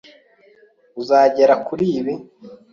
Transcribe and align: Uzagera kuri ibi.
Uzagera 1.01 1.53
kuri 1.67 1.85
ibi. 1.99 2.13